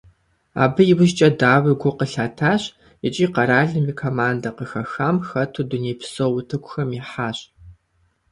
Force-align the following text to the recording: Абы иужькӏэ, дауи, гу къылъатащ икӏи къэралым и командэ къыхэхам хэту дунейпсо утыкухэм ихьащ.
Абы 0.63 0.83
иужькӏэ, 0.91 1.29
дауи, 1.39 1.73
гу 1.81 1.91
къылъатащ 1.97 2.63
икӏи 3.07 3.27
къэралым 3.33 3.85
и 3.91 3.93
командэ 4.01 4.49
къыхэхам 4.57 5.17
хэту 5.27 5.63
дунейпсо 5.69 6.25
утыкухэм 6.37 6.89
ихьащ. 6.99 7.37